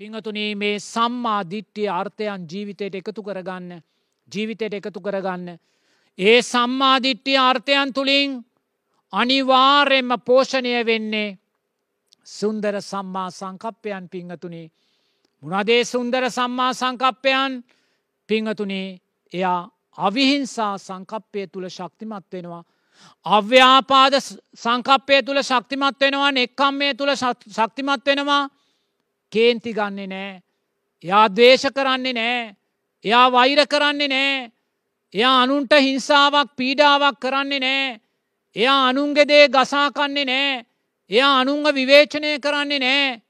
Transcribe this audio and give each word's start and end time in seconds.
පිංහතුනේ 0.00 0.54
මේ 0.54 0.78
සම්මා 0.80 1.40
දිට්ටිය 1.50 1.88
අර්ථයන් 1.90 2.44
ජීවිතයට 2.50 2.94
එකතු 2.94 3.22
කරගන්න 3.22 3.72
ජීවිතයට 4.28 4.74
එකතු 4.74 5.00
කරගන්න. 5.00 5.48
ඒ 6.18 6.38
සම්මාධිට්ටිය 6.42 7.36
අර්ථයන් 7.38 7.92
තුළින් 7.92 8.30
අනිවාර්යෙන්ම 9.12 10.12
පෝෂණය 10.26 10.72
වෙන්නේ 10.86 11.38
සුන්දර 12.26 12.80
සම්මා 12.82 13.30
සංකප්පයන් 13.30 14.08
පිංහතුනේ. 14.08 14.70
මුණදේ 15.42 15.84
සුන්දර 15.84 16.24
සම්මා 16.30 16.72
සංකප්පයන් 16.74 17.52
පිංහතුනේ 18.28 18.88
එයා 19.32 19.60
අවිහිංසා 19.98 20.78
සංකප්පය 20.78 21.46
තුළ 21.46 21.68
ශක්තිමත් 21.68 22.26
වෙනවා. 22.32 22.64
අව්‍යාපාද 23.26 24.14
සංකප්පය 24.56 25.22
තුළ 25.22 25.42
ශක්තිමත් 25.42 26.00
වෙනවා 26.00 26.32
එක්කම්මය 26.38 26.88
තුළ 26.94 27.12
ශක්තිමත් 27.48 28.06
වෙනවා 28.06 28.42
කේන්ති 29.32 29.72
ගන්නේ 29.72 30.06
නෑ. 30.06 30.42
එයා 31.04 31.26
දේශ 31.30 31.66
කරන්නේ 31.70 32.12
නෑ. 32.12 32.54
එයා 33.04 33.26
වෛර 33.32 33.60
කරන්නේ 33.66 34.08
නෑ. 34.08 34.50
එයා 35.14 35.36
අනුන්ට 35.42 35.72
හිංසාවක් 35.78 36.56
පීඩාවක් 36.56 37.20
කරන්නේ 37.20 37.60
නෑ. 37.60 38.00
එයා 38.56 38.80
අනුන්ගෙදේ 38.88 39.48
ගසාකන්නේ 39.48 40.24
නෑ. 40.24 40.64
එයා 41.10 41.32
අනුංග 41.40 41.64
විවේචනය 41.70 42.38
කරන්නේ 42.38 42.78
නෑ. 42.78 43.22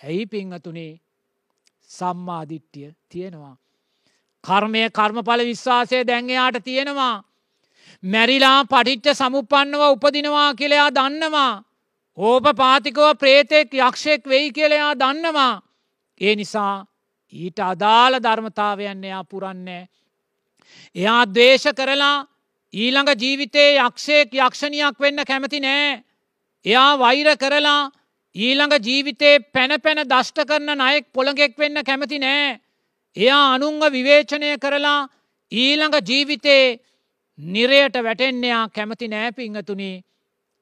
ඇයි 0.00 0.26
පිංහතුනේ 0.26 1.00
සම්මාධිට්ටිය 1.90 2.90
තියෙනවා. 3.08 3.56
කර්මය 4.44 4.82
කර්මඵල 4.90 5.42
විශ්වාසය 5.44 6.04
දැන්ගයාට 6.06 6.58
තියෙනවා. 6.64 7.24
මැරිලා 8.02 8.64
පටිච්ච 8.64 9.06
සමුපන්නව 9.12 9.82
උපදිනවා 9.86 10.54
කියලයා 10.54 10.90
දන්නවා. 10.90 11.62
ඕප 12.18 12.46
පාතිකව 12.56 13.14
ප්‍රේතෙක් 13.14 13.74
යක්ෂයෙක් 13.74 14.22
වෙයි 14.24 14.52
කියලයා 14.52 14.94
දන්නවා. 14.94 15.62
ඒ 16.20 16.34
නිසා 16.36 16.86
ඊට 17.32 17.58
අදාළ 17.62 18.14
ධර්මතාවයන් 18.18 19.04
එයා 19.04 19.24
පුරන්නේ. 19.24 19.88
එයා 20.94 21.22
දේශ 21.28 21.68
කරලා 21.72 22.26
ඊළඟ 22.74 23.10
ජීවිතයේ 23.14 23.78
යක්ෂයෙක් 23.78 24.34
යක්ෂණයක් 24.36 24.98
වෙන්න 25.00 25.24
කැමති 25.24 25.60
නෑ. 25.60 26.02
එයා 26.64 26.98
වෛර 26.98 27.36
කරලා 27.36 27.90
ඊළඟ 28.36 28.74
ජීවිතේ 28.80 29.38
පැන 29.52 29.80
පැන 29.80 30.02
දෂ්ට 30.04 30.42
කරන 30.44 30.74
නයෙක් 30.76 31.06
පොළගෙක් 31.12 31.54
වෙන්න 31.56 31.84
කැමති 31.84 32.18
නෑ. 32.18 32.58
එයා 33.16 33.54
අනුංග 33.54 33.80
විවේචනය 33.88 34.58
කරලා 34.58 35.08
ඊළඟ 35.52 35.96
ජීවිතේ 36.02 36.78
නිරයට 37.38 37.94
වැටෙන්න්නයා 37.96 38.68
කැමති 38.68 39.08
නෑපිංහතුනි 39.08 39.92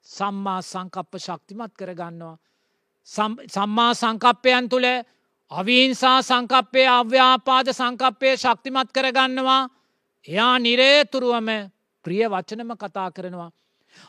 සම්මා 0.07 0.61
සංකප්ප 0.61 1.13
ශක්තිමත් 1.17 1.73
කරගන්නවා. 1.73 2.37
සම්මා 3.47 3.93
සංකප්පයන් 3.93 4.69
තුළ 4.69 4.87
අවිහිංසා 5.51 6.19
සංකප්පය 6.21 6.83
අව්‍යාපාද 6.89 7.67
සංකප්පය 7.71 8.37
ශක්තිමත් 8.37 8.89
කරගන්නවා 8.91 9.61
එයා 10.25 10.55
නිරේතුරුවම 10.59 11.49
ප්‍රිය 12.05 12.23
වචනම 12.25 12.71
කතා 12.75 13.11
කරනවා. 13.11 13.51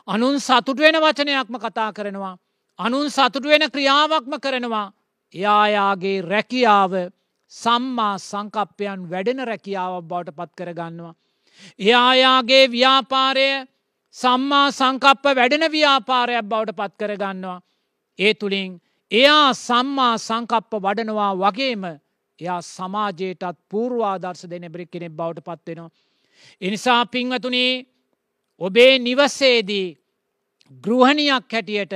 අනුන් 0.07 0.39
සතුට 0.39 0.77
වෙන 0.77 0.97
වචනයක්ම 0.97 1.55
කතා 1.57 1.93
කරනවා. 1.93 2.37
අනුන් 2.79 3.07
සතුට 3.09 3.43
වෙන 3.43 3.63
ක්‍රියාවක්ම 3.69 4.33
කරනවා. 4.39 4.91
එයායාගේ 5.33 6.21
රැකියාව 6.23 6.93
සම්මා 7.51 8.15
සංකප්පයන් 8.19 9.09
වැඩෙන 9.11 9.41
රැකියාවක් 9.43 10.05
බවට 10.05 10.35
පත් 10.37 10.51
කරගන්නවා. 10.57 11.13
එයායාගේ 11.79 12.65
ව්‍යාපාරය 12.69 13.49
සම්මා 14.15 14.67
සංකප්ප 14.71 15.23
වැඩෙන 15.35 15.65
ව්‍යාපාරයක් 15.71 16.45
බවට 16.45 16.75
පත් 16.75 16.93
කරගන්නවා. 16.99 17.59
ඒ 18.19 18.33
තුළින් 18.33 18.71
එයා 19.11 19.53
සම්මා 19.55 20.13
සංකප්ප 20.17 20.71
වඩනවා 20.77 21.31
වගේම 21.35 21.83
එයා 22.39 22.61
සමාජයටත් 22.63 23.57
පූර්වාදර්ශ 23.69 24.45
දෙන 24.45 24.65
බ්‍රි 24.71 24.85
කෙනෙක් 24.85 25.13
බවට 25.13 25.45
පත්වෙනවා. 25.47 25.89
එනිසා 26.61 27.01
පින්වතුනේ 27.05 27.85
ඔබේ 28.61 28.93
නිවස්සේදී 28.99 29.87
ගෘහණයක් 30.83 31.53
හැටියට 31.53 31.93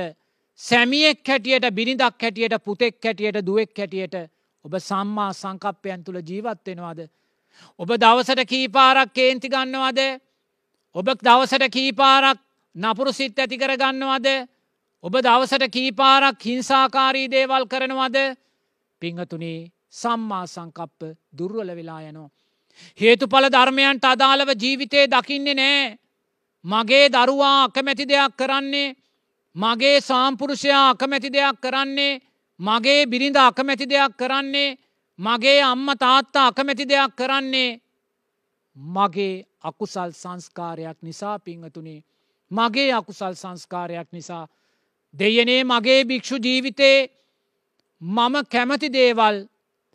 සැමියෙක් 0.60 1.28
හැටියට 1.28 1.66
බිනිදක් 1.72 2.22
හැටියට 2.22 2.54
පුතෙක් 2.64 3.04
හැටියට 3.04 3.46
දුවෙක් 3.46 3.78
හැටියට 3.78 4.14
ඔබ 4.64 4.72
සම්මා 4.80 5.32
සංකප්පයන් 5.32 6.04
තුළ 6.04 6.20
ජීවත්වෙනවාද. 6.20 7.00
ඔබ 7.78 7.88
දවසට 7.94 8.40
කීපාරක් 8.46 9.10
කේන්ති 9.12 9.48
ගන්නවද 9.48 10.00
ඔබ 10.96 11.06
දවසට 11.18 11.64
කීපාරක් 11.68 12.38
නපුරු 12.74 13.12
සිත් 13.12 13.38
ඇති 13.38 13.56
කර 13.56 13.74
ගන්නවද 13.74 14.28
ඔබ 15.04 15.14
දවසට 15.18 15.66
කීපාරක් 15.68 16.38
හිංසාකාරී 16.40 17.28
දේවල් 17.28 17.64
කරනවද 17.66 18.18
පිංහතුනේ 19.02 19.70
සම්මා 19.92 20.46
සංකප්ප 20.46 21.00
දුර්වල 21.32 21.70
වෙලා 21.70 22.00
යනවා. 22.02 22.30
හේතුඵල 22.98 23.46
ධර්මයන්ට 23.48 24.04
අදාළව 24.04 24.50
ජීවිතේ 24.54 25.06
දකින්නේ 25.08 25.54
නෑ. 25.54 25.98
මගේ 26.64 27.06
දරුවා 27.10 27.64
අකමැති 27.64 28.04
දෙයක් 28.04 28.36
කරන්නේ 28.36 28.94
මගේ 29.56 29.96
සාම්පුරුෂයා 30.00 30.88
අකමැති 30.90 31.32
දෙයක් 31.32 31.60
කරන්නේ 31.60 32.20
මගේ 32.60 33.06
බිරිඳ 33.06 33.36
අකමැති 33.38 33.86
දෙයක් 33.86 34.16
කරන්නේ 34.16 34.76
මගේ 35.18 35.60
අම්ම 35.62 35.88
තාත්තා 35.96 36.46
අකමැති 36.46 36.84
දෙයක් 36.84 37.12
කරන්නේ 37.16 37.70
මගේ 38.76 39.34
අකුසල් 39.64 40.10
සංස්කාරයක් 40.12 40.98
නිසා 41.02 41.38
පිංහතුනේ 41.38 42.00
මගේ 42.50 42.92
අකුසල් 42.92 43.34
සංස්කාරයක් 43.34 44.08
නිසා 44.12 44.44
දෙයනේ 45.14 45.62
මගේ 45.64 46.00
භික්‍ෂු 46.04 46.36
ජීවිතේ 46.38 46.98
මම 48.00 48.34
කැමති 48.44 48.88
දේවල් 48.92 49.36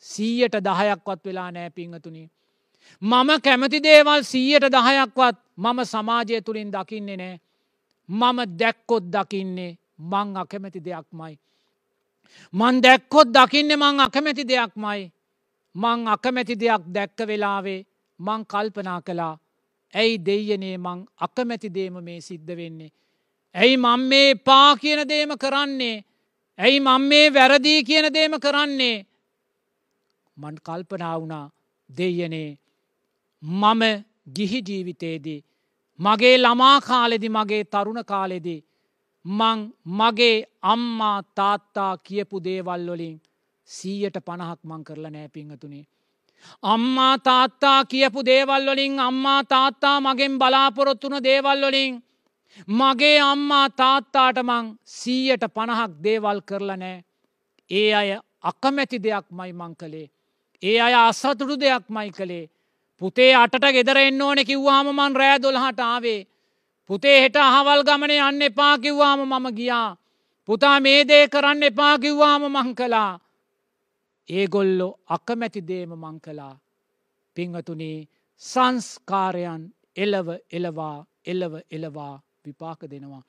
සීයට 0.04 0.56
දහයක්වත් 0.58 1.26
වෙලා 1.26 1.52
නෑ 1.52 1.70
පිංහතුනි. 1.70 2.30
මම 3.02 3.30
කැමති 3.44 3.84
දේවල් 3.84 4.24
සීයට 4.24 4.66
දහයක්වත් 4.68 5.36
මම 5.58 5.80
සමාජය 5.86 6.42
තුළින් 6.42 6.72
දකින්නේ 6.72 7.18
නෑ. 7.18 7.40
මම 8.10 8.38
දැක්කොත් 8.60 9.04
දකින්නේ 9.06 9.78
මං 10.02 10.38
අකමැති 10.38 10.86
දෙයක්මයි. 10.86 11.36
මන් 12.54 12.76
දැක්කොත් 12.84 13.28
දකින්න 13.30 13.72
මං 13.74 14.00
අකමැති 14.00 14.48
දෙයක්මයි. 14.48 15.12
මං 15.76 16.08
අකමැති 16.08 16.56
දෙයක් 16.56 16.84
දැක්ක 16.88 17.20
වෙලාවේ 17.28 17.86
මං 18.20 18.42
කල්පනා 18.46 19.02
කළා 19.02 19.36
ඇයි 19.94 20.26
දෙයනේ 20.26 20.78
මං 20.78 21.00
අකමැති 21.18 21.74
දේම 21.74 21.96
මේ 22.04 22.20
සිද්ධ 22.22 22.56
වෙන්නේ. 22.58 22.92
ඇයි 23.56 23.78
මං 23.78 24.02
මේ 24.10 24.36
පා 24.48 24.76
කියන 24.76 25.02
දේම 25.10 25.32
කරන්නේ. 25.38 25.98
ඇයි 26.60 26.80
මං 26.80 27.02
මේ 27.02 27.34
වැරදිී 27.34 27.84
කියන 27.84 28.08
දේම 28.14 28.34
කරන්නේ. 28.40 28.98
මන් 30.38 30.56
කල්පනා 30.66 31.20
වුණා 31.20 31.46
දෙයනේ 31.90 32.50
මම 33.44 33.84
ගිහි 34.36 34.60
ජීවිතයේදී. 34.68 35.44
මගේ 36.00 36.38
ළමා 36.38 36.82
කාලෙදි 36.82 37.30
මගේ 37.30 37.64
තරුණ 37.64 38.06
කාලෙදී. 38.06 38.66
මං 39.26 39.60
මගේ 40.00 40.38
අම්මා 40.64 41.24
තාත්තා 41.36 41.94
කියපු 41.98 42.44
දේවල්ලොලින් 42.44 43.22
සීයට 43.70 44.18
පණහක් 44.26 44.60
මං 44.64 44.84
කරලා 44.84 45.12
නෑ 45.12 45.28
පිංහතුනේ. 45.28 45.86
අම්මා 46.64 47.18
තාත්තා 47.20 47.86
කියපු 47.86 48.26
දේවල්වලින් 48.26 49.00
අම්මා 49.00 49.42
තාත්තා 49.44 49.98
මගෙන් 50.02 50.40
බලාපොරොත්තුන 50.40 51.24
දේවල්වලින් 51.24 52.04
මගේ 52.70 53.20
අම්මා 53.22 53.68
තාත්තාට 53.72 54.38
මං 54.44 54.66
සීයට 54.84 55.44
පණහක් 55.54 55.92
දේවල් 56.04 56.42
කරලා 56.42 56.78
නෑ. 56.78 57.04
ඒ 57.70 57.94
අය 57.94 58.10
අකමැති 58.44 59.04
දෙයක් 59.04 59.28
මයි 59.32 59.54
මං 59.54 59.76
කළේ. 59.76 60.12
ඒ 60.62 60.78
අය 60.82 60.94
අස්සතුටු 60.94 61.60
දෙයක් 61.60 61.86
මයි 61.90 62.12
කළේ. 62.12 62.50
පුතේ 63.02 63.32
අටට 63.36 63.66
ගෙදර 63.76 63.98
එන්න 63.98 64.22
ඕනෙ 64.22 64.44
කිව්වාම 64.46 64.88
මන් 64.94 65.16
රෑ 65.16 65.42
දොළහට 65.42 65.80
ආවේ. 65.80 66.28
පුතේ 66.90 67.18
හෙට 67.22 67.36
අහවල් 67.38 67.84
ගමන 67.88 68.14
යන්න 68.18 68.42
එපා 68.42 68.78
කිව්වාම 68.78 69.20
මම 69.26 69.48
ගියා. 69.58 69.98
පුතා 70.48 70.80
මේ 70.80 71.08
දේ 71.08 71.28
කරන්න 71.28 71.64
එපා 71.64 71.96
කිව්වාම 72.00 72.44
මං 72.52 72.76
කලා. 72.76 73.20
ඒගොල්ලො 74.30 74.88
අකමැති 75.08 75.68
දේම 75.68 75.92
මං 75.96 76.18
කලා. 76.20 76.56
පිංහතුනේ 77.38 78.08
සංස්කාරයන් 78.42 79.64
එලව 79.96 80.28
එලවා 80.52 80.98
එලව 81.26 81.54
එලවා 81.72 82.16
විපාක 82.46 82.82
දෙනවා. 82.84 83.24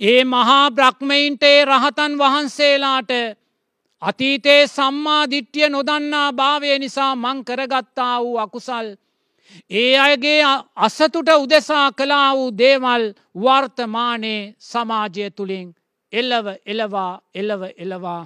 ඒ 0.00 0.24
මහා 0.26 0.70
බ්‍රහ්මයින්ට 0.70 1.42
ඒ 1.42 1.64
රහතන් 1.64 2.12
වහන්සේලාට 2.18 3.10
අතීතයේ 4.02 4.62
සම්මා 4.68 5.22
දිට්ටිය 5.30 5.68
නොදන්නා 5.68 6.32
භාවය 6.32 6.78
නිසා 6.78 7.12
මං 7.16 7.44
කරගත්තා 7.44 8.14
වූ 8.22 8.38
අකුසල්. 8.38 8.88
ඒ 9.70 9.98
අයගේ 9.98 10.40
අසතුට 10.76 11.28
උදෙසා 11.34 11.88
කලා 11.92 12.30
වූ 12.36 12.50
දේවල් 12.58 13.04
වර්තමානයේ 13.36 14.54
සමාජය 14.60 15.30
තුළින් 15.30 15.68
එල්ලව 16.12 16.46
එලවා 16.66 17.12
එලව 17.34 17.62
එලවා 17.76 18.24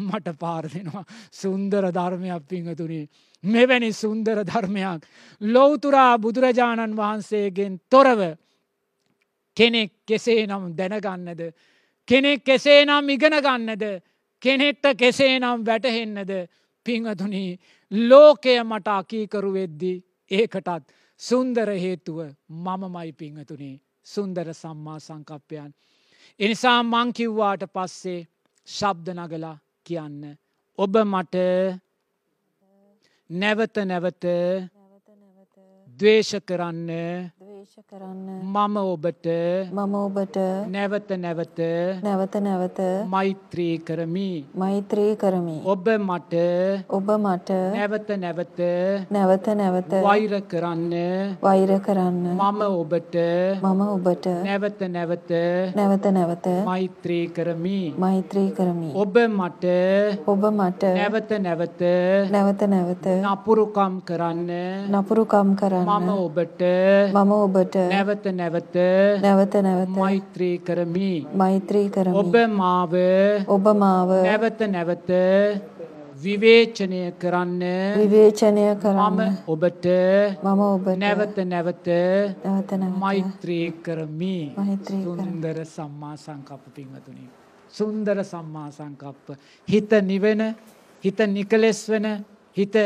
මට 0.00 0.36
පාර 0.36 0.64
දෙනවා 0.66 1.04
සුන්දර 1.32 1.84
ධර්මයක් 1.90 2.42
පිංහතුනේ. 2.44 3.08
මෙවැනි 3.44 3.90
සුන්දර 3.92 4.38
ධර්මයක් 4.44 5.02
ලොවතුරා 5.40 6.12
බුදුරජාණන් 6.18 6.96
වහන්සේගෙන් 6.96 7.80
තොරව 7.90 8.20
කෙනෙක් 9.56 9.92
කෙසේ 10.04 10.46
නම් 10.46 10.64
දැනගන්නද. 10.72 11.42
කෙනෙක් 12.08 12.40
කෙසේ 12.42 12.84
නම් 12.84 13.08
ඉගෙන 13.08 13.36
ගන්නද 13.38 13.84
කෙනෙක්ට 14.42 14.86
කෙසේ 14.96 15.38
නම් 15.38 15.64
වැටහෙන්නද 15.64 16.32
පිංහතුනී 16.86 17.58
ලෝකය 17.92 18.54
මට 18.60 18.88
අකීකරු 18.90 19.50
වෙද්දි 19.52 19.92
ඒකටත් 20.30 20.94
සුන්දර 21.20 21.68
හේතුව 21.76 22.18
මමමයි 22.48 23.12
පිංහතුනේ 23.14 23.80
සුන්දර 24.06 24.54
සම්මා 24.54 24.98
සංකප්පයන්. 24.98 25.70
එනිසා 26.40 26.82
මංකිව්වාට 26.84 27.62
පස්සේ 27.68 28.26
ශබ්ද 28.68 29.08
නගලා 29.16 29.56
කියන්න. 29.88 30.22
ඔබ 30.78 30.92
මට 31.04 31.36
නැවත 33.30 33.76
නැවත 33.84 34.24
දවේශ 35.98 36.34
කරන්න 36.46 36.90
ද්වේෂ 37.58 37.78
කරන්න 37.90 38.26
මම 38.46 38.76
ඔබට 38.78 39.26
මම 39.74 39.94
ඔබට 39.98 40.36
නැවත 40.70 41.08
නැවත 41.18 41.58
නැවත 42.04 42.34
නැවත 42.38 42.78
මෛත්‍රී 43.10 43.78
කරමි. 43.80 44.44
මෛත්‍රී 44.54 45.16
කරමි. 45.16 45.56
ඔබ 45.64 45.88
මට 45.98 46.34
ඔබ 46.88 47.08
මට 47.16 47.50
නැවත 47.74 48.10
නැවත 48.16 48.60
නැවත 49.10 49.48
නැවත 49.60 49.92
වෛර 50.06 50.34
කරන්න 50.52 50.94
වෛර 51.42 51.72
කරන්න 51.80 52.20
මම 52.36 52.60
ඔබට 52.74 53.16
මම 53.64 53.82
ඔබට 53.88 54.26
නැවත 54.46 54.80
නැවත 54.88 55.32
නැවත 55.74 56.06
නැවත 56.12 56.46
මෛත්‍රී 56.64 57.26
කරමි. 57.30 57.80
මෛත්‍රී 57.98 58.50
කරමි. 58.52 58.92
ඔබ 58.94 59.18
මට 59.18 59.64
ඔබ 60.26 60.46
මට 60.52 60.84
නැවත 60.94 61.34
නැවත 61.40 61.82
නැවත 62.30 62.62
නැවත 62.68 63.10
නපුරුකම් 63.26 63.98
කරන්න 64.04 64.48
නපුරුකම් 64.94 65.56
කරන්න 65.58 65.86
මම 65.98 66.08
ඔබට 66.20 66.62
මම 67.18 67.47
ඔබට 67.48 67.74
නැවත 67.94 68.24
නැවත 68.40 68.76
නැවත 69.24 69.54
නැවත 69.66 69.88
මෛත්‍රී 69.88 70.56
කරමි. 70.66 71.26
මෛත්‍රී 71.34 71.88
කරමි. 71.90 72.14
ඔබ 72.20 72.34
මාව 72.60 72.94
ඔබ 73.56 73.66
මාව 73.82 74.10
නැවත 74.28 74.60
නැවත 74.76 75.10
විවේචනය 76.22 77.00
කරන්න 77.22 77.62
විවේචනය 78.00 78.64
කරන්න 78.82 79.18
මම 79.18 79.36
ඔබට 79.54 79.86
මම 80.42 80.60
ඔබට 80.66 80.98
නැවත 81.02 81.36
නැවත 81.52 81.88
නැවත 82.44 82.70
මෛත්‍රී 83.04 83.66
කරමි 83.84 84.38
මෛත්‍රී. 84.56 85.02
සුන්දර 85.04 85.64
සම්මා 85.64 86.16
සංකප්ප 86.16 86.64
පිංහතුනි. 86.74 87.24
සුන්දර 87.70 88.24
සම්මා 88.24 88.68
සංකප්ප. 88.70 89.26
හිත 89.68 89.90
නිවෙන 90.02 90.42
හිත 91.04 91.18
නිකලෙස් 91.36 91.80
වන 91.90 92.06
හිත 92.58 92.76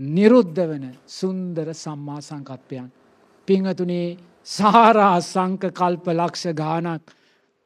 නිරුද්ධ 0.00 0.60
වන 0.70 0.86
සුන්දර 1.06 1.74
සම්මා 1.74 2.20
සංකප්පයන්. 2.20 2.90
පිංහතුනේ 3.46 4.08
සාරා 4.46 5.16
සංක 5.22 5.62
කල්ප 5.72 6.06
ලක්ෂ 6.10 6.44
ගානක් 6.54 7.02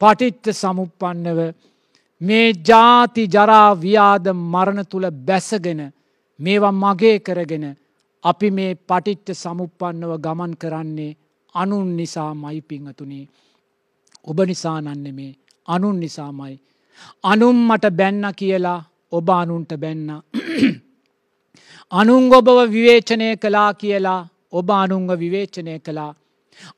පටිච්ච 0.01 0.45
සමුප්පන්නව 0.53 1.39
මේ 2.21 2.47
ජාති 2.63 3.23
ජරා 3.27 3.69
ව්‍යාද 3.75 4.25
මරණ 4.33 4.89
තුළ 4.91 5.07
බැසගෙන 5.21 5.81
මේවා 6.39 6.73
මගේ 6.73 7.17
කරගෙන 7.19 7.65
අපි 8.23 8.47
මේ 8.51 8.71
පටිච්ච 8.83 9.27
සමුප්පන්නව 9.35 10.11
ගමන් 10.17 10.53
කරන්නේ 10.55 11.17
අනුන් 11.55 11.89
නිසා 11.97 12.31
මයි 12.35 12.61
පිංහතුනේ. 12.61 13.25
ඔබ 14.27 14.39
නිසා 14.41 14.79
නන්න 14.81 15.15
මේ 15.15 15.37
අනුන් 15.67 15.99
නිසාමයි. 15.99 16.55
අනුම් 17.23 17.57
මට 17.67 17.85
බැන්න 17.91 18.25
කියලා 18.33 18.79
ඔබ 19.11 19.29
අනුන්ට 19.31 19.71
බැන්න. 19.75 20.09
අනුන් 21.91 22.23
ඔබව 22.31 22.57
විවේචනය 22.71 23.27
කලා 23.37 23.71
කියලා 23.73 24.21
ඔබ 24.53 24.69
අනුන්ව 24.71 25.11
විවේචනය 25.15 25.79
කළා. 25.79 26.15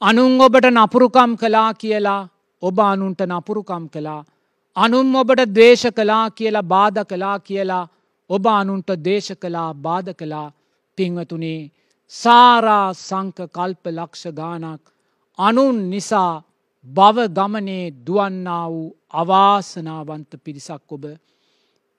අනුන් 0.01 0.41
ඔබට 0.41 0.65
නපුරුකම් 0.68 1.31
කලා 1.35 1.71
කියලා 1.73 2.29
ඔබ 2.63 2.77
අනුන්ට 2.81 3.21
නපුරුකම් 3.23 3.85
කළා. 3.88 4.21
අනුම් 4.77 5.15
ඔබට 5.15 5.41
දේශ 5.51 5.85
කලා 5.89 6.29
කියලා 6.29 6.62
බාධ 6.65 7.01
කලා 7.06 7.38
කියලා 7.39 7.89
ඔබ 8.29 8.45
අනුන්ට 8.50 8.89
දේශ 9.00 9.31
කලා 9.35 9.73
බාධ 9.75 10.12
කලා 10.13 10.53
පිංවතුනේ 10.97 11.69
සාරා 12.12 12.94
සංක 12.95 13.38
කල්ප 13.50 13.83
ලක්ෂ 13.88 14.24
ගානක් 14.31 14.81
අනුන් 15.39 15.77
නිසා 15.89 16.44
බව 16.85 17.17
ගමනේ 17.29 17.94
දුවන්නා 18.06 18.65
වූ 18.69 18.95
අවාසනාවන්ත 19.12 20.31
පිරිසක් 20.44 20.91
ඔබ. 20.91 21.03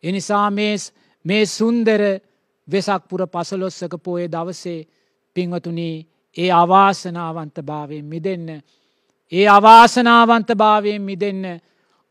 එනිසා 0.03 0.51
මේ 0.51 1.45
සුන්දර 1.49 2.03
වෙසක්පුර 2.69 3.23
පසලොස්සක 3.27 3.95
පෝය 4.05 4.25
දවසේ 4.29 4.87
පිංවතුනී 5.37 5.97
ඒ 6.37 6.51
අවාසනාවන්ත 6.53 7.57
භාවයෙන් 7.63 8.05
මිදන්න. 8.05 8.49
ඒ 9.33 9.47
අවාසනාවන්ත 9.49 10.49
භාවයෙන් 10.55 11.03
මිදන්න 11.03 11.45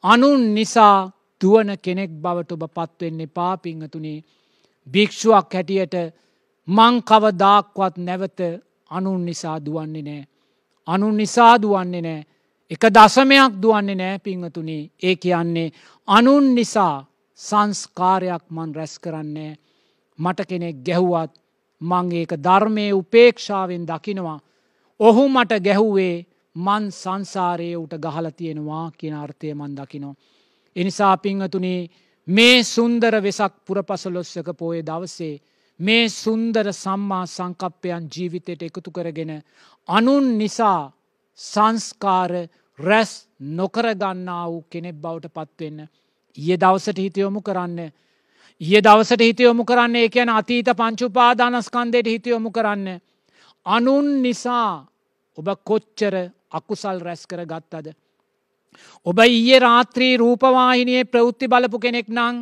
අනුන් 0.03 0.41
නිසා 0.55 0.97
දුවන 1.41 1.69
කෙනෙක් 1.77 2.11
බවට 2.13 2.51
ඔබ 2.53 2.63
පත්වෙන්නේ 2.69 3.33
පාපිංහතුනේ 3.35 4.23
භික්ෂුවක් 4.87 5.53
හැටියට 5.53 5.95
මංකව 6.67 7.23
දාක්වත් 7.39 7.95
නැවත 7.97 8.39
අනුන් 8.91 9.25
නිසා 9.25 9.57
දුවන්නේ 9.59 10.03
නෑ. 10.03 10.23
අනුන් 10.87 11.17
නිසා 11.17 11.53
දුවන්නේ 11.61 12.01
නෑ. 12.01 12.25
එක 12.71 12.83
දසමයක් 12.89 13.53
දුවන්නේ 13.61 13.95
නෑ 13.95 14.19
පිංහතුනේ 14.19 14.89
ඒ 15.03 15.15
කියන්නේ 15.15 15.73
අනුන් 16.07 16.45
නිසා 16.55 16.95
සංස්කාරයක් 17.39 18.43
මන් 18.49 18.71
රැස් 18.75 18.93
කරන්නේ 18.99 19.51
මට 20.19 20.39
කෙනෙක් 20.49 20.77
ගැහුවත් 20.85 21.31
මං 21.81 22.11
ඒක 22.11 22.31
ධර්මය 22.39 22.85
උපේක්ෂාවෙන් 22.93 23.85
දකිනවා. 23.85 24.39
ඔහු 24.99 25.23
මට 25.29 25.59
ගැහුවේ 25.59 26.25
මන් 26.55 26.85
සංසාරයේ 26.93 27.77
උට 27.77 27.93
ගහල 27.97 28.27
තියෙනවා 28.31 28.85
කියන 28.97 29.15
අර්ථය 29.15 29.53
මන් 29.53 29.75
දකිනෝ. 29.75 30.15
එනිසා 30.75 31.17
පිංහතුනේ 31.17 31.89
මේ 32.27 32.63
සුන්දර 32.65 33.15
වෙසක් 33.19 33.53
පුරපසලොස්සක 33.65 34.47
පෝය 34.57 34.81
දවසේ 34.81 35.41
මේ 35.79 36.09
සුන්දර 36.11 36.67
සම්මා 36.73 37.25
සංකප්පයන් 37.25 38.09
ජීවිතයට 38.13 38.61
එකතු 38.61 38.91
කරගෙන 38.91 39.31
අනුන් 39.89 40.37
නිසා 40.37 40.91
සංස්කාර 41.39 42.31
රැස් 42.79 43.11
නොකරගන්නා 43.51 44.45
වූ 44.47 44.65
කෙනෙක් 44.69 44.95
බවට 44.95 45.33
පත්වෙන්න. 45.35 45.79
ඒ 46.37 46.57
දවසට 46.57 46.97
හිතයොමු 46.97 47.41
කරන්න 47.41 47.79
ඒ 48.61 48.81
දවසට 48.81 49.21
හිතයොමු 49.21 49.63
කරන්න 49.65 49.95
ඒ 49.95 50.09
කියන 50.09 50.29
අතීත 50.29 50.67
පංචුපාදානස්කන්දයට 50.77 52.07
හිතයොමු 52.07 52.51
කරන්න. 52.51 53.01
අනුන් 53.65 54.21
නිසා 54.21 54.85
ඔබ 55.37 55.47
කොච්චර 55.63 56.15
අකුසල් 56.51 56.99
රැස් 56.99 57.25
කර 57.27 57.41
ගත්තද. 57.43 57.87
ඔබ 59.05 59.17
ඊයේ 59.19 59.59
රාත්‍රී 59.59 60.17
රූපවාහිනයේ 60.17 61.03
ප්‍රවෘත්ති 61.05 61.47
බලපු 61.47 61.79
කෙනෙක් 61.79 62.07
නං 62.09 62.35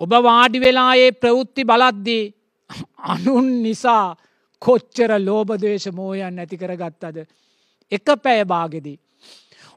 ඔබ 0.00 0.10
වාඩි 0.20 0.60
වෙලායේ 0.60 1.12
ප්‍රවෘත්ති 1.14 1.64
බලද්දී 1.64 2.24
අනුන් 3.06 3.62
නිසා 3.62 4.16
කොච්චර 4.62 5.10
ලෝබදේශ 5.20 5.88
මෝයන් 5.92 6.38
ඇති 6.38 6.58
කර 6.58 6.74
ගත්තද. 6.76 7.18
එක 7.92 8.06
පැය 8.22 8.44
භාගෙදී. 8.44 8.98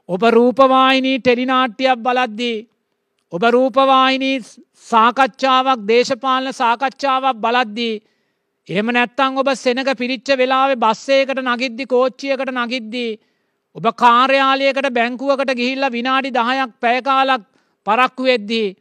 ඔබ 0.08 0.22
රූපවාහිනී 0.30 1.18
ටෙලිනාට්‍යයක් 1.18 1.98
බලද්දී 2.00 2.56
ඔබ 3.32 3.42
රූපවාහිනී 3.48 4.38
සාකච්ඡාවක් 4.86 5.84
දේශපාලන 5.88 6.52
සාකච්ඡාවක් 6.52 7.36
බලද්දී. 7.36 7.94
එහෙම 8.68 8.88
නැත්තං 8.88 9.38
ඔබ 9.38 9.48
සෙනක 9.56 9.88
පිරිච්ච 10.00 10.28
වෙලාවේ 10.38 10.76
බස්සේකට 10.76 11.40
නගිද්දි 11.42 11.86
කෝච්චියකට 11.86 12.52
නගිද්දී. 12.56 13.12
ඔබ 13.76 13.86
කාර්යාලයකට 13.94 14.88
බැංකුවකට 14.90 15.54
ගිහිල්ල 15.54 15.84
විනාඩි 15.90 16.30
දහයක් 16.30 16.76
පැයකාලක් 16.80 17.42
පරක්කු 17.86 18.22
වෙද්දී. 18.24 18.76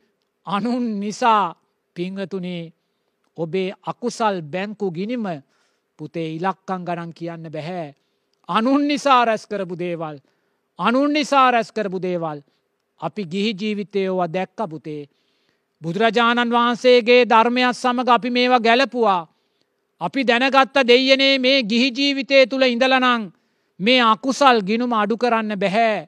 අනුන් 0.48 0.86
නිසා 1.00 1.56
පිංහතුනේ 1.96 2.74
ඔබේ 3.38 3.74
අකුසල් 3.84 4.42
බැංකු 4.44 4.92
ගිනිම 4.92 5.26
පුතේ 6.00 6.30
ඉලක්කං 6.36 6.86
ගණන් 6.88 7.14
කියන්න 7.14 7.46
බැහැ. 7.50 7.96
අනුන් 8.50 8.88
නිසා 8.88 9.26
රැස් 9.26 9.48
කරපු 9.48 9.76
දේවල්. 9.80 10.18
අනුන් 10.80 11.14
නිසා 11.14 11.52
රැස් 11.52 11.72
කරපු 11.72 12.02
දේවල්. 12.02 12.40
අපි 13.02 13.24
ගිහි 13.24 13.52
ජීවිතයෝව 13.54 14.22
දැක්ක 14.28 14.60
පුතේ. 14.70 15.10
බුදුරජාණන් 15.82 16.52
වහන්සේගේ 16.52 17.26
ධර්මයක් 17.26 17.74
සමඟ 17.74 18.10
අපි 18.10 18.30
මේවා 18.30 18.60
ගැලපුවා. 18.60 19.28
අපි 20.02 20.22
දැනගත්ත 20.24 20.78
දෙයනේ 20.84 21.36
මේ 21.40 21.64
ගිහි 21.64 21.90
ජීවිතය 21.92 22.46
තුළ 22.48 22.66
ඉඳලනං 22.66 23.32
මේ 23.80 24.02
අකුසල් 24.04 24.58
ගිනුම 24.62 24.92
අඩු 24.94 25.16
කරන්න 25.18 25.54
බැහැ. 25.56 26.08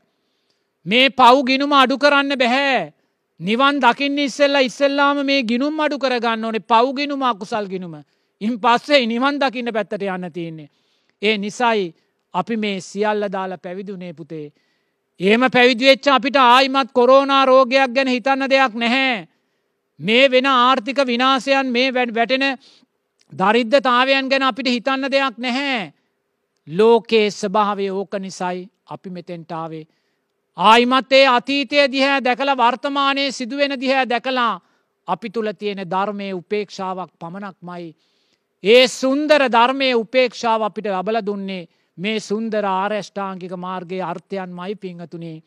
මේ 0.86 1.10
පව් 1.12 1.36
ගිනුම 1.44 1.72
අඩු 1.74 1.98
කරන්න 1.98 2.38
බැහැ. 2.38 2.94
නිවන් 3.40 3.80
දකින්න 3.80 4.18
ඉස්සෙල්ල 4.20 4.56
ඉස්සෙල්ලාම 4.62 5.26
මේ 5.26 5.44
ගිනුම් 5.44 5.80
අඩු 5.80 5.98
කරගන්න 5.98 6.46
ඕනේ 6.46 6.60
පව්ගිනුම 6.64 7.22
අකුසල් 7.24 7.68
ගිනුම. 7.68 7.96
ඉන් 8.42 8.60
පස්සේ 8.60 9.06
නිවන් 9.06 9.40
දකින්න 9.40 9.74
පැත්තට 9.74 10.04
යන්න 10.08 10.32
තියන්නේ. 10.32 10.70
ඒ 11.22 11.38
නිසයි 11.38 11.94
අපි 12.34 12.58
මේ 12.58 12.80
සියල්ල 12.82 13.32
දාලා 13.32 13.58
පැවිදුනේ 13.58 14.14
පුතේ. 14.14 14.52
ඒම 15.24 15.44
පැවිදිවෙච්ච 15.48 16.08
අපිට 16.10 16.38
ආයිමත් 16.38 16.90
කොරෝනා 16.92 17.46
රෝගයක් 17.46 17.92
ගැන 17.96 18.08
හිතන්න 18.08 18.50
දෙයක් 18.50 18.74
නැහැ. 18.76 19.28
මේ 20.00 20.26
වෙන 20.28 20.46
ආර්ථික 20.48 21.00
විනාසයන් 21.02 21.68
මේ 21.68 21.94
වැටෙන 21.94 22.46
දරිද්ධතාවයන් 23.34 24.30
ගැන 24.30 24.44
අපිට 24.44 24.68
හිතන්න 24.68 25.12
දෙයක් 25.12 25.38
නැහැ. 25.38 25.94
ලෝකයේ 26.68 27.32
ස්භාවය 27.32 27.90
ඕක 27.92 28.14
නිසයි 28.16 28.70
අපි 28.88 29.10
මෙතෙන්ටාවේ. 29.10 29.88
ආයිමත්තේ 30.58 31.28
අතීතය 31.28 31.78
දිහැ 31.88 32.20
දැකළ 32.22 32.54
වර්තමානය 32.54 33.32
සිදුවෙන 33.32 33.80
දිහැ 33.80 34.06
දැකලා 34.06 34.62
අපි 35.08 35.30
තුළ 35.30 35.52
තියෙන 35.54 35.82
ධර්මය 35.86 36.34
උපේක්ෂාවක් 36.34 37.12
පමණක්මයි. 37.20 37.96
ඒ 38.64 38.88
සුන්දර 38.90 39.42
ධර්මය 39.50 39.94
උපේක්ෂාව 39.96 40.62
අපිට 40.62 40.88
ලබල 40.88 41.26
දුන්නේ 41.26 41.68
මේ 41.98 42.20
සුන්දර 42.20 42.66
ආරෂ්ඨාංකික 42.66 43.54
මාර්ගයේ 43.58 44.02
අර්ථයන් 44.04 44.52
මයි 44.52 44.76
පිංහතුනේ. 44.76 45.44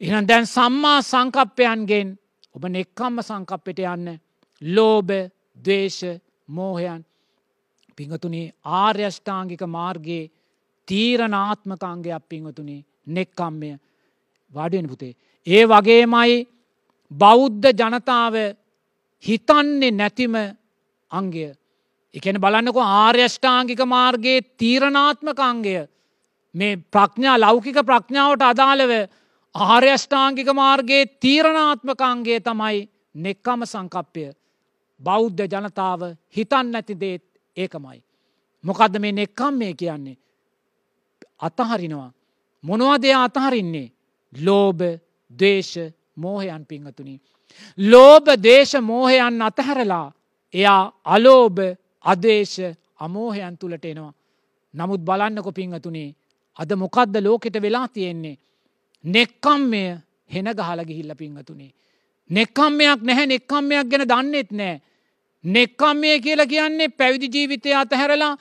එහන් 0.00 0.28
දැන් 0.28 0.46
සම්මා 0.46 1.00
සංකප්පයන්ගෙන් 1.02 2.08
ඔබ 2.54 2.64
නෙක්කම්ම 2.68 3.22
සංකප්පෙට 3.22 3.78
යන්න 3.86 4.18
ලෝබ 4.62 5.10
දේශ 5.64 6.02
මෝහයන් 6.48 7.04
පිංහතුනේ 7.98 8.52
ආර්යෂ්ඨාංගික 8.64 9.62
මාර්ගයේ 9.68 10.30
තීරනාත්මකංගයක් 10.88 12.28
පිංහතුනේ 12.28 12.84
නෙක්කම්මය 13.06 13.70
වාඩියෙන් 14.54 14.88
පුතේ. 14.88 15.14
ඒ 15.46 15.64
වගේමයි 15.64 16.46
බෞද්ධ 17.10 17.68
ජනතාව 17.72 18.34
හිතන්නේ 19.24 19.90
නැතිම 19.90 20.34
අංගය. 21.10 21.54
එකන 22.14 22.40
බලන්නකො 22.40 22.80
ආර්යෂ්ඨාංගික 22.80 23.80
මාර්ගයේ 23.86 24.40
තීරණාත්මක 24.58 25.40
අංගය 25.40 25.76
මේ 26.54 26.76
ප්‍රඥා 26.88 27.36
ලෞකික 27.38 27.78
ප්‍රඥාවට 27.82 28.42
අදාළව 28.44 28.92
ආර්යෂ්ඨාංගික 29.54 30.48
මාර්ගයේ 30.54 31.06
තීරණාත්මක 31.20 32.00
අංගේ 32.02 32.40
තමයි 32.40 32.88
නෙක්කම 33.16 33.64
සංකප්පය 33.64 34.26
බෞද්ධ 35.00 35.42
ජනතාව 35.44 36.00
හිතන් 36.36 36.72
නැති 36.72 37.00
දේත් 37.00 37.24
ඒකමයි. 37.56 38.02
මොකදද 38.64 38.98
මේ 38.98 39.12
නෙක්කම් 39.12 39.54
මේ 39.54 39.74
කියන්නේ. 39.74 40.16
අතහරිනවා. 41.38 42.12
මොනවදය 42.64 43.14
අතහරින්නේ. 43.14 43.92
ලෝබ 44.32 44.80
දේශ 45.30 45.92
මෝහයන් 46.16 46.66
පිංහතුනි. 46.66 47.20
ලෝබ 47.78 48.26
දේශ 48.42 48.74
මෝහයන් 48.80 49.42
අතහැරලා 49.42 50.12
එයා 50.54 50.92
අලෝබ 51.04 51.58
අදේශ 52.06 52.58
අමෝහයන් 52.98 53.58
තුළට 53.58 53.84
එනවා. 53.84 54.12
නමුත් 54.74 55.00
බලන්නකො 55.00 55.52
පිංහතුනේ 55.52 56.14
අද 56.56 56.70
මොකක්ද 56.74 57.16
ලෝකෙට 57.20 57.56
වෙලා 57.62 57.88
තියෙන්නේ. 57.88 58.36
නෙක්කම්මය 59.04 59.82
හෙන 60.30 60.48
ගහල 60.52 60.80
ගිහිල්ල 60.84 61.14
පිංහතුනේ. 61.14 61.72
නෙක්කම්මයක් 62.30 63.00
නැහැ 63.02 63.26
නෙක්කම්මයක් 63.26 63.88
ගැන 63.90 64.08
දන්නෙත් 64.08 64.50
නෑ. 64.52 64.80
නෙක්කම්මය 65.44 66.20
කියලා 66.20 66.46
කියන්නේ 66.46 66.88
පැවිදි 66.90 67.28
ජීවිතය 67.28 67.74
අතහැරලා 67.74 68.36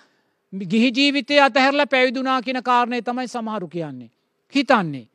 ගිහි 0.53 0.89
ජීවිතය 0.91 1.39
අතහැරලා 1.39 1.87
පැවිදුනා 1.87 2.41
කියන 2.41 2.63
කාරණය 2.63 3.01
තමයි 3.01 3.27
සමහරු 3.27 3.67
කියන්නේ. 3.67 4.09
හිතන්නේ. 4.53 5.07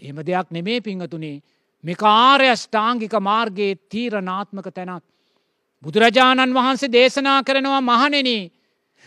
එම 0.00 0.16
දෙයක් 0.26 0.50
නෙමේ 0.50 0.80
පිංහතුනේ 0.80 1.42
මෙකාරය 1.84 2.48
ෂ්ඨාංගික 2.52 3.14
මාර්ගයේ 3.20 3.74
තීරනාත්මක 3.88 4.66
තැනක්. 4.74 5.04
බුදුරජාණන් 5.84 6.54
වහන්සේ 6.54 6.92
දේශනා 6.92 7.40
කරනවා 7.42 7.80
මහනෙන 7.82 8.28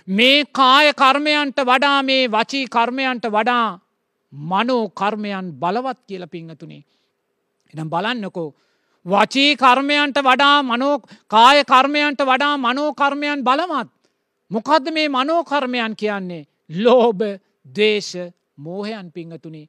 මේ 0.08 0.46
කාය 0.52 0.88
කර්මයන්ට 0.94 1.58
වඩා 1.62 2.00
මේ 2.04 2.24
වචී 2.28 2.66
කර්මයන්ට 2.68 3.26
වඩා 3.28 3.80
මනෝ 4.34 4.90
කර්මයන් 4.92 5.52
බලවත් 5.54 6.00
කියල 6.08 6.28
පිංහතුනේ. 6.28 6.84
එනම් 7.74 7.90
බලන්නකෝ. 7.90 8.50
වචී 9.06 9.52
කර්මයන්ට 9.56 10.18
වඩා 10.20 10.58
මනෝ 10.64 10.96
කාය 11.28 11.64
කර්මයන්ට 11.64 12.20
වඩා 12.22 12.58
මනෝකර්මයන් 12.58 13.44
බලවත්. 13.44 13.90
මොකද 14.52 14.86
මේ 14.92 15.10
මනෝකර්මයන් 15.10 15.96
කියන්නේ 15.96 16.48
ලෝබ 16.70 17.22
දේශ 17.66 18.14
මෝහයන් 18.58 19.12
පිංහතුනේ. 19.12 19.68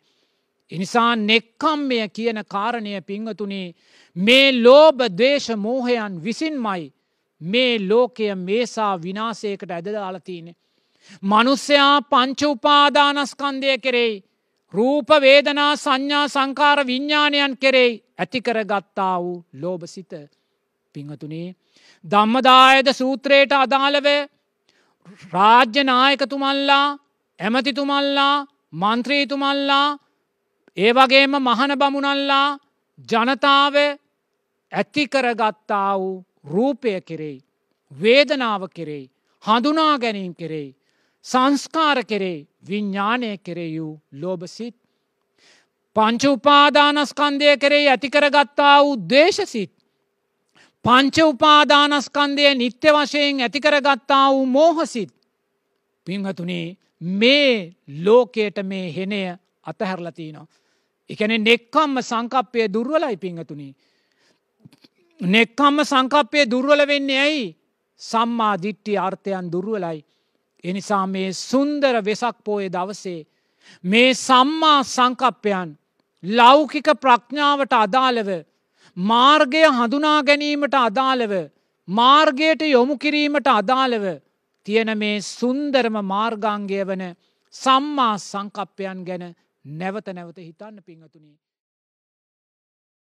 එනිසා 0.72 1.16
නෙක්කම්මය 1.18 2.08
කියන 2.08 2.38
කාරණය 2.46 3.00
පිංහතුනේ 3.02 3.74
මේ 4.16 4.62
ලෝබ 4.62 4.98
දේශ 5.18 5.48
මෝහයන් 5.56 6.22
විසින්මයි 6.24 6.93
මේ 7.40 7.88
ලෝකය 7.88 8.34
මේසා 8.36 9.02
විනාසයකට 9.02 9.70
ඇදදාලතියනෙ. 9.70 10.52
මනුස්සයා 11.22 12.02
පංච 12.02 12.40
උපාදානස්කන්දය 12.44 13.78
කෙරෙයි. 13.78 14.24
රූප 14.74 15.08
වේදනා 15.20 15.72
සංඥා 15.76 16.28
සංකාර 16.28 16.78
විඤ්ඥාණයන් 16.86 17.56
කෙරෙයි 17.56 18.02
ඇතිකර 18.18 18.58
ගත්තා 18.64 19.16
වූ 19.22 19.44
ලෝබසිත 19.60 20.12
පිංහතුනේ. 20.94 21.54
ධම්මදායද 22.04 22.88
සූත්‍රයට 22.92 23.52
අදාළව 23.54 24.08
රාජ්‍ය 25.32 25.84
නායකතුමල්ලා 25.84 26.86
ඇමතිතුමල්ලා 27.40 28.46
මන්ත්‍රීතුමල්ලා 28.72 29.88
ඒ 30.76 30.92
වගේම 30.92 31.34
මහන 31.38 31.72
බමුණල්ලා 31.78 32.58
ජනතාව 33.08 33.74
ඇතිකරගත්තා 34.72 35.90
වූ 35.98 36.24
රූපය 36.44 37.00
කෙරෙයි. 37.00 37.42
වේදනාව 37.92 38.62
කෙරෙයි. 38.74 39.10
හඳුනා 39.42 39.98
ගැනීම් 39.98 40.34
කෙරෙයි. 40.34 40.76
සංස්කාර 41.24 42.04
කෙරේ 42.04 42.46
විඤ්ඥානය 42.68 43.38
කෙරෙයූ 43.38 44.00
ලෝබසිත්. 44.12 44.74
පංච 45.96 46.22
උපාදානස්කන්දය 46.26 47.56
කරේ 47.56 47.88
ඇතිකරගත්තා 47.88 48.76
වූ 48.84 48.96
දේශසිත්. 49.10 49.72
පංච 50.84 51.16
උපාදානස්කන්දය 51.24 52.54
නිත්‍ය 52.54 52.88
වශයෙන් 52.88 53.40
ඇතිකරගත්තා 53.40 54.26
වූ 54.32 54.46
මෝහසිත්. 54.46 55.10
පිංහතුනේ 56.06 56.76
මේ 57.00 57.76
ලෝකයට 58.04 58.56
මේ 58.62 58.86
හෙනය 58.96 59.22
අතහැරලතිනවා. 59.66 60.46
එකන 61.10 61.32
නෙක්කම්ම 61.44 61.96
සංකප්පය 62.02 62.68
දුර්වලයි 62.72 63.16
පිංහතුනි. 63.16 63.68
නෙක්කම්ම 65.20 65.78
සංකප්පය 65.82 66.46
දුර්වල 66.46 66.86
වෙන්නේ 66.86 67.18
ඇයි 67.18 67.56
සම්මා 68.00 68.56
දිට්ටි 68.56 68.98
අර්ථයන් 68.98 69.52
දුර්වලයි. 69.52 70.04
එනිසා 70.64 71.06
මේ 71.06 71.32
සුන්දර 71.32 71.96
වෙසක් 72.00 72.36
පෝය 72.44 72.68
දවසේ. 72.68 73.26
මේ 73.84 74.14
සම්මා 74.16 74.82
සංකප්පයන් 74.84 75.78
ලෞකික 76.24 76.88
ප්‍රඥාවට 76.96 77.72
අදාළව 77.74 78.30
මාර්ගය 78.96 79.62
හඳුනා 79.68 80.22
ගැනීමට 80.22 80.74
අදාළව 80.76 81.32
මාර්ගයට 81.88 82.62
යොමු 82.62 82.98
කිරීමට 82.98 83.46
අදාළව 83.48 84.04
තියෙන 84.66 84.98
මේ 84.98 85.20
සුන්දරම 85.20 85.96
මාර්ගාංගය 86.04 86.82
වන 86.82 87.14
සම්මා 87.54 88.18
සංකප්පයන් 88.20 89.04
ගැන 89.04 89.34
නැවත 89.64 90.06
නැවත 90.08 90.38
හිතන්න 90.38 90.82
පිංහතුනේ 90.82 91.43